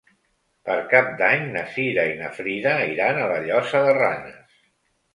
Per 0.69 0.77
Cap 0.93 1.11
d'Any 1.19 1.45
na 1.57 1.63
Cira 1.77 2.07
i 2.15 2.17
na 2.23 2.33
Frida 2.41 2.75
iran 2.97 3.23
a 3.27 3.31
la 3.37 3.39
Llosa 3.47 3.87
de 3.91 3.97
Ranes. 4.03 4.63